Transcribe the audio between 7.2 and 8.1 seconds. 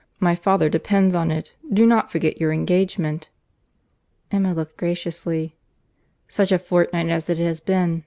it has been!"